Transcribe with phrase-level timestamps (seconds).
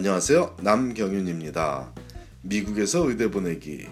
[0.00, 0.56] 안녕하세요.
[0.62, 1.92] 남경윤입니다.
[2.40, 3.86] 미국에서 의대 보내기.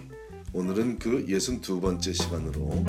[0.53, 2.83] 오늘은 그 62번째 시간으로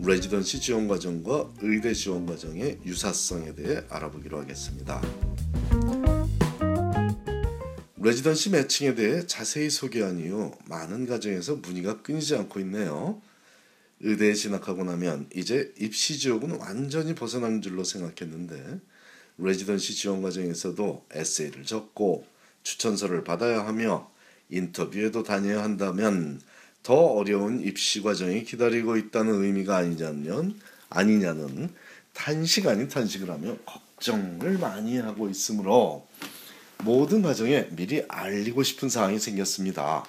[0.00, 5.00] 레지던시 지원 과정과 의대 지원 과정의 유사성에 대해 알아보기로 하겠습니다.
[7.98, 13.22] 레지던시 매칭에 대해 자세히 소개한 이후 많은 가정에서 문의가 끊이지 않고 있네요.
[14.00, 18.80] 의대에 진학하고 나면 이제 입시 지옥은 완전히 벗어난 줄로 생각했는데
[19.38, 22.26] 레지던시 지원 과정에서도 에세이를 적고
[22.62, 24.10] 추천서를 받아야 하며
[24.50, 26.40] 인터뷰에도 다녀야 한다면
[26.82, 30.58] 더 어려운 입시 과정이 기다리고 있다는 의미가 아니냐면
[30.90, 31.70] 아니냐는
[32.12, 36.06] 탄식 아닌 탄식을 하며 걱정을 많이 하고 있으므로
[36.84, 40.04] 모든 가정에 미리 알리고 싶은 사항이 생겼습니다.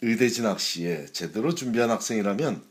[0.00, 2.62] 의대 진학 시에 제대로 준비한 학생이라면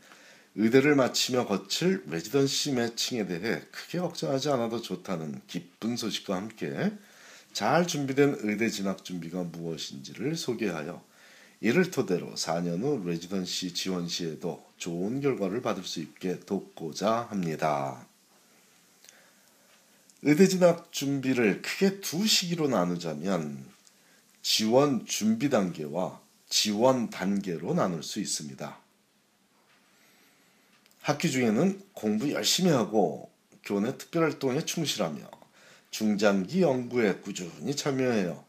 [0.54, 6.92] 의대를 마치며 거칠 레지던시 매칭에 대해 크게 걱정하지 않아도 좋다는 기쁜 소식과 함께
[7.54, 11.02] 잘 준비된 의대 진학 준비가 무엇인지를 소개하여
[11.60, 18.06] 이를 토대로 4년 후 레지던시 지원 시에도 좋은 결과를 받을 수 있게 돕고자 합니다.
[20.22, 23.64] 의대 진학 준비를 크게 두 시기로 나누자면
[24.42, 28.82] 지원 준비 단계와 지원 단계로 나눌 수 있습니다.
[31.02, 33.28] 학기 중에는 공부 열심히 하고
[33.64, 35.20] 교내 특별활동에 충실하며
[35.90, 38.44] 중장기 연구에 꾸준히 참여해요.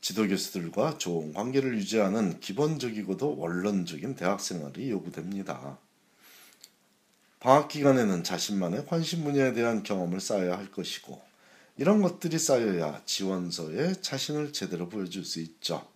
[0.00, 5.78] 지도교수들과 좋은 관계를 유지하는 기본적이고도 원론적인 대학 생활이 요구됩니다.
[7.38, 11.22] 방학 기간에는 자신만의 관심 분야에 대한 경험을 쌓아야 할 것이고
[11.76, 15.86] 이런 것들이 쌓여야 지원서에 자신을 제대로 보여줄 수 있죠.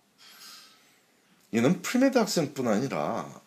[1.51, 3.41] 이는 pre-med 학생뿐 아니라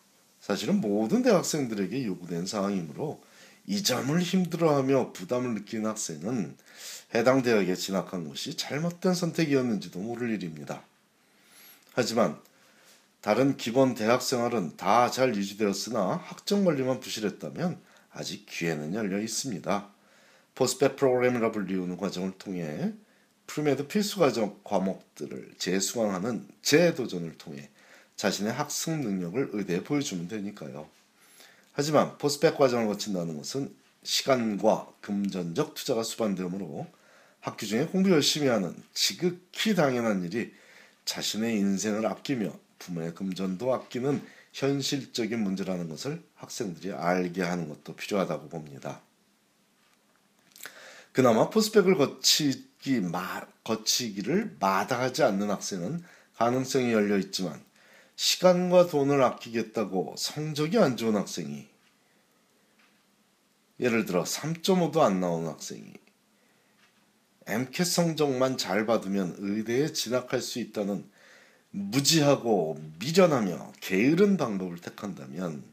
[0.53, 3.23] 사실은 모든 대학생들에게 요구된 사항이므로
[3.67, 6.59] 이 점을 힘들어하며 부담을 느끼는 학생은
[7.15, 10.83] 해당 대학에 진학한 것이 잘못된 선택이었는지도 모를 일입니다.
[11.95, 12.39] 하지만
[13.23, 17.79] 다른 기본 대학 생활은 다 잘 유지되었으나 학점 관리만 부실했다면
[18.11, 19.89] 아직 기회는 열려 있습니다.
[20.55, 22.93] post-bac 프로그램이라 불리우는 과정을 통해
[23.47, 27.71] pre-med 필수 과정 과목들을 재수강하는 재도전을 통해
[28.23, 30.89] 자신의 학습 능력을 의대에 보여주면 되니까요.
[31.73, 33.75] 하지만 post-bac 과정을 거친다는 것은
[34.05, 36.87] 시간과 금전적 투자가 수반되므로
[37.41, 40.55] 학교 중에 공부 열심히 하는 지극히 당연한 일이
[41.05, 49.01] 자신의 인생을 아끼며 부모의 금전도 아끼는 현실적인 문제라는 것을 학생들이 알게 하는 것도 필요하다고 봅니다.
[51.11, 56.05] 그나마 포스펙을 거치기 마, 거치기를 마다하지 않는 학생은
[56.37, 57.61] 가능성이 열려 있지만
[58.23, 61.67] 시간과 돈을 아끼겠다고 성적이 안 좋은 학생이
[63.81, 65.93] 예를 들어 3.5도 안 나오는 학생이
[67.49, 71.05] MCAT 성적만 잘 받으면 의대에 진학할 수 있다는
[71.73, 75.65] 무지하고 미련하며 게으른 방법을 택한다면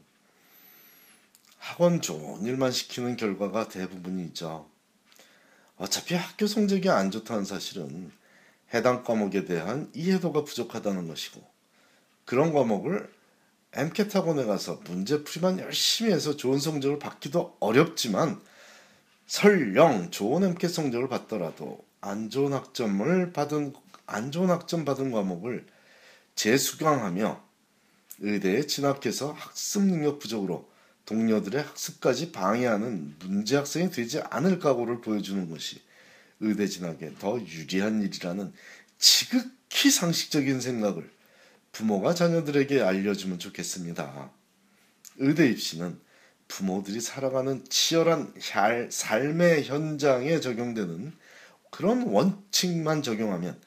[1.56, 4.68] 학원 좋은 일만 시키는 결과가 대부분이죠.
[5.76, 8.10] 어차피 학교 성적이 안 좋다는 사실은
[8.74, 11.49] 해당 과목에 대한 이해도가 부족하다는 것이고
[12.30, 13.12] 그런 과목을
[13.72, 18.40] 학원에 가서 문제풀이만 열심히 해서 좋은 성적을 받기도 어렵지만
[19.26, 23.72] 설령 좋은 MCAT 성적을 받더라도 안 좋은 학점을 받은
[24.06, 25.66] 안 좋은 학점 받은 과목을
[26.36, 27.42] 재수강하며
[28.20, 30.70] 의대에 진학해서 학습 능력 부족으로
[31.06, 35.82] 동료들의 학습까지 방해하는 문제 학생이 되지 않을 각오를 보여주는 것이
[36.38, 38.52] 의대 진학에 더 유리한 일이라는
[38.98, 41.10] 지극히 상식적인 생각을
[41.72, 44.30] 부모가 자녀들에게 알려주면 좋겠습니다.
[45.18, 46.00] 의대 입시는
[46.48, 48.34] 부모들이 살아가는 치열한
[48.90, 51.12] 삶의 현장에 적용되는
[51.70, 53.60] 그런 원칙만 적용하면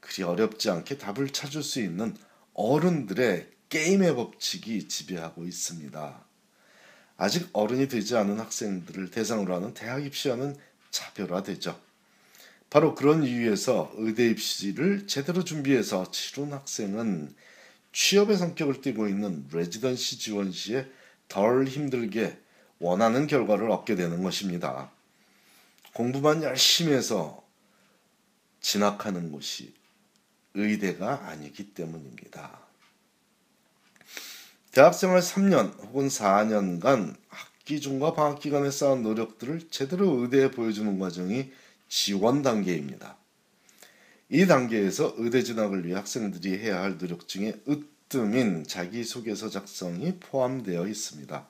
[0.00, 2.16] 그리 어렵지 않게 답을 찾을 수 있는
[2.54, 6.24] 어른들의 게임의 법칙이 지배하고 있습니다.
[7.16, 10.56] 아직 어른이 되지 않은 학생들을 대상으로 하는 대학 입시와는
[10.90, 11.78] 차별화되죠.
[12.74, 17.32] 바로 그런 이유에서 의대 입시를 제대로 준비해서 치룬 학생은
[17.92, 20.90] 취업의 성격을 띠고 있는 레지던시 지원 시에
[21.28, 22.36] 덜 힘들게
[22.80, 24.90] 원하는 결과를 얻게 되는 것입니다.
[25.92, 27.44] 공부만 열심히 해서
[28.60, 29.72] 진학하는 곳이
[30.54, 32.58] 의대가 아니기 때문입니다.
[34.72, 41.52] 대학생활 3년 혹은 4년간 학기 중과 방학 기간에 쌓은 노력들을 제대로 의대에 보여주는 과정이
[41.96, 43.16] 지원 단계입니다.
[44.28, 51.46] 이 단계에서 의대 진학을 위해 학생들이 해야 할 노력 중에 으뜸인 자기소개서 작성이 포함되어 있습니다.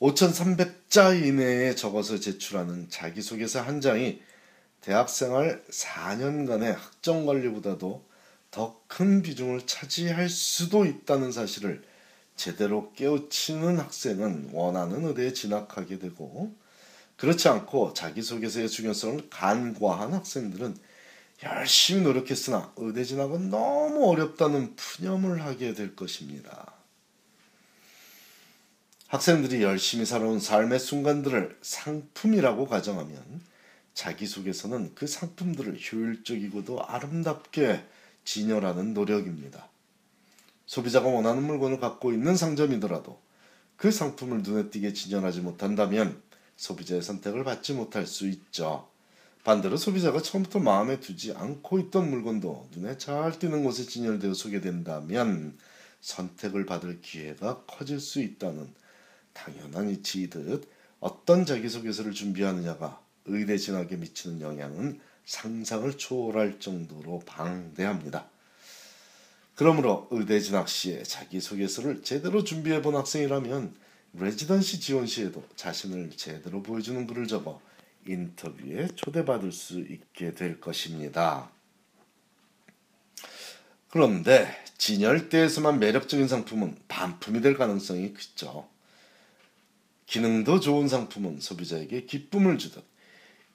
[0.00, 4.20] 5,300자 이내에 적어서 제출하는 자기소개서 한 장이
[4.82, 8.04] 대학생활 4년간의 학점 관리보다도
[8.50, 11.82] 더 큰 비중을 차지할 수도 있다는 사실을
[12.36, 16.54] 제대로 깨우치는 학생은 원하는 의대에 진학하게 되고
[17.22, 20.76] 그렇지 않고 자기소개서의 중요성을 간과한 학생들은
[21.44, 26.72] 열심히 노력했으나 의대 진학은 너무 어렵다는 푸념을 하게 될 것입니다.
[29.06, 33.22] 학생들이 열심히 살아온 삶의 순간들을 상품이라고 가정하면
[33.94, 37.84] 자기소개서는 그 상품들을 효율적이고도 아름답게
[38.24, 39.68] 진열하는 노력입니다.
[40.66, 43.20] 소비자가 원하는 물건을 갖고 있는 상점이더라도
[43.76, 46.20] 그 상품을 눈에 띄게 진열하지 못한다면
[46.62, 48.88] 소비자의 선택을 받지 못할 수 있죠.
[49.42, 55.58] 반대로 소비자가 처음부터 마음에 두지 않고 있던 물건도 눈에 잘 띄는 곳에 진열되어 소개된다면
[56.00, 58.72] 선택을 받을 기회가 커질 수 있다는
[59.32, 60.70] 당연한 이치이듯
[61.00, 68.28] 어떤 자기소개서를 준비하느냐가 의대 진학에 미치는 영향은 상상을 초월할 정도로 방대합니다.
[69.56, 73.82] 그러므로 의대 진학 시에 자기소개서를 제대로 준비해 본 학생이라면
[74.14, 77.60] 레지던시 지원 시에도 자신을 제대로 보여주는 글을 적어
[78.06, 81.50] 인터뷰에 초대받을 수 있게 될 것입니다.
[83.88, 84.48] 그런데
[84.78, 88.68] 진열대에서만 매력적인 상품은 반품이 될 가능성이 크죠.
[90.06, 92.84] 기능도 좋은 상품은 소비자에게 기쁨을 주듯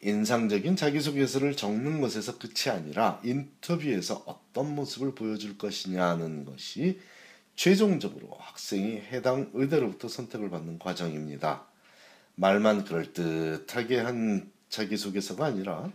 [0.02, 7.00] 인상적인 자기소개서를 적는 것에서 끝이 아니라 인터뷰에서 어떤 모습을 보여줄 것이냐는 것이
[7.58, 11.66] 최종적으로 학생이 해당 의대로부터 선택을 받는 과정입니다.
[12.36, 15.92] 말만 그럴듯하게 한 자기소개서가 아니라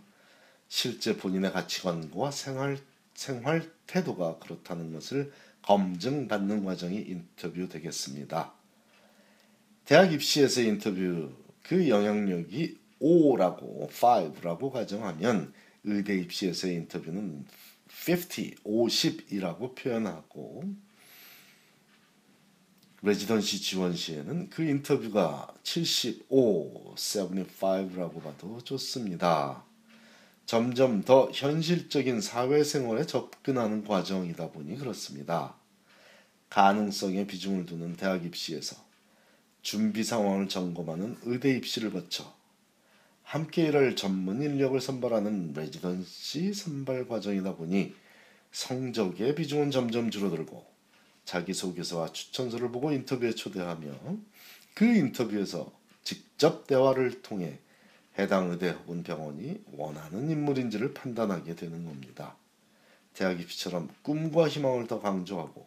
[0.66, 2.78] 실제 본인의 가치관과 생활,
[3.14, 5.32] 생활 태도가 그렇다는 것을
[5.62, 8.52] 검증받는 과정이 인터뷰 되겠습니다.
[9.84, 11.32] 대학 입시에서의 인터뷰
[11.62, 15.52] 그 영향력이 5라고 5라고 가정하면
[15.84, 17.46] 의대 입시에서의 인터뷰는
[18.08, 20.64] 50, 50이라고 표현하고
[23.04, 29.64] 레지던시 지원 시에는 그 인터뷰가 75, 75라고 봐도 좋습니다.
[30.46, 35.56] 점점 더 현실적인 사회생활에 접근하는 과정이다 보니 그렇습니다.
[36.48, 38.76] 가능성에 비중을 두는 대학 입시에서
[39.62, 42.32] 준비 상황을 점검하는 의대 입시를 거쳐
[43.24, 47.94] 함께 일할 전문 인력을 선발하는 레지던시 선발 과정이다 보니
[48.52, 50.71] 성적의 비중은 점점 줄어들고
[51.24, 53.90] 자기소개서와 추천서를 보고 인터뷰에 초대하며
[54.74, 55.72] 그 인터뷰에서
[56.02, 57.58] 직접 대화를 통해
[58.18, 62.36] 해당 의대 혹은 병원이 원하는 인물인지를 판단하게 되는 겁니다.
[63.14, 65.66] 대학 입시처럼 꿈과 희망을 더 강조하고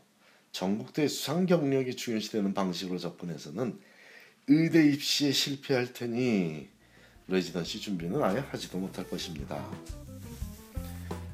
[0.52, 3.80] 전국대 수상 경력이 중요시되는 방식으로 접근해서는
[4.48, 6.68] 의대 입시에 실패할 테니
[7.28, 9.66] 레지던시 준비는 아예 하지도 못할 것입니다.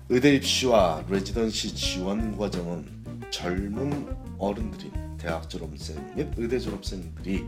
[0.09, 3.00] 의대 입시와 레지던시 지원 과정은
[3.31, 7.45] 젊은 어른들인 대학 졸업생 및 의대 졸업생들이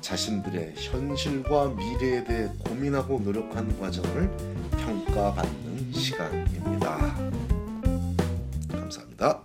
[0.00, 4.30] 자신들의 현실과 미래에 대해 고민하고 노력하는 과정을
[4.72, 7.16] 평가받는 시간입니다.
[8.70, 9.42] 감사합니다.